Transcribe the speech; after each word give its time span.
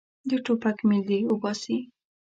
د 0.29 0.31
ټوپک 0.45 0.77
میل 0.87 1.03
دې 1.09 1.19
وباسي. 1.31 1.77